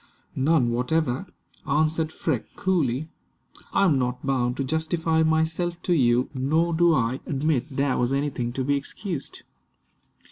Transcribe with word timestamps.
"None 0.35 0.71
whatever," 0.71 1.27
answered 1.67 2.11
Freke, 2.11 2.55
coolly. 2.55 3.09
"I 3.71 3.85
am 3.85 3.99
not 3.99 4.25
bound 4.25 4.57
to 4.57 4.63
justify 4.63 5.21
myself 5.21 5.79
to 5.83 5.93
you, 5.93 6.27
nor 6.33 6.73
do 6.73 6.95
I 6.95 7.19
admit 7.27 7.65
there 7.77 7.99
was 7.99 8.11
anything 8.11 8.51
to 8.53 8.63
be 8.63 8.75
excused." 8.75 9.43